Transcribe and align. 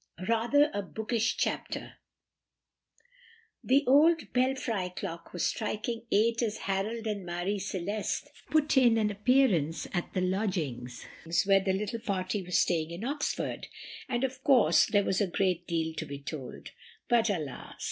RATHER 0.27 0.71
A 0.73 0.81
BOOKISH 0.81 1.37
CHAPTER. 1.37 1.93
[Illustration: 3.63 3.85
9188] 3.85 3.85
The 3.85 3.91
old 3.91 4.33
belfry 4.33 4.89
clock 4.99 5.31
was 5.31 5.45
striking 5.45 6.07
eight 6.11 6.41
as 6.41 6.57
Harold 6.57 7.05
and 7.05 7.23
Marie 7.23 7.59
Celeste 7.59 8.31
put 8.49 8.75
in 8.77 8.97
an 8.97 9.11
appearance 9.11 9.85
at 9.93 10.11
the 10.15 10.21
lodgings 10.21 11.05
where 11.45 11.63
the 11.63 11.73
little 11.73 11.99
party 11.99 12.41
were 12.41 12.49
staying 12.49 12.89
in 12.89 13.03
Oxford, 13.05 13.67
and 14.09 14.23
of 14.23 14.43
course 14.43 14.87
there 14.87 15.03
was 15.03 15.21
a 15.21 15.27
great 15.27 15.67
deal 15.67 15.93
to 15.93 16.07
be 16.07 16.17
told; 16.17 16.71
but 17.07 17.29
alas! 17.29 17.75